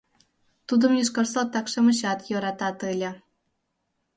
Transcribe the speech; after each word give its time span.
Тудым 0.67 0.91
йошкар 0.99 1.27
салтак-шамычат 1.33 2.19
йӧратат 2.29 2.77
ыле. 2.91 3.11